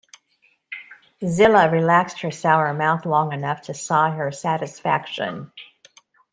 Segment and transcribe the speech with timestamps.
[1.23, 5.51] Zilla relaxed her sour mouth long enough to sigh her satisfaction.